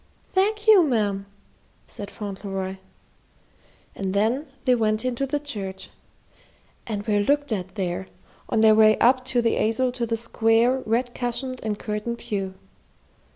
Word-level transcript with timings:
"Thank 0.33 0.65
you, 0.67 0.81
ma'am," 0.81 1.27
said 1.85 2.09
Fauntleroy. 2.09 2.77
And 3.95 4.15
then 4.15 4.47
they 4.65 4.73
went 4.73 5.05
into 5.05 5.27
the 5.27 5.39
church, 5.39 5.91
and 6.87 7.05
were 7.05 7.19
looked 7.19 7.51
at 7.51 7.75
there, 7.75 8.07
on 8.49 8.61
their 8.61 8.73
way 8.73 8.97
up 8.97 9.23
the 9.27 9.59
aisle 9.59 9.91
to 9.91 10.07
the 10.07 10.17
square, 10.17 10.79
red 10.87 11.13
cushioned 11.13 11.59
and 11.61 11.77
curtained 11.77 12.17
pew. 12.17 12.55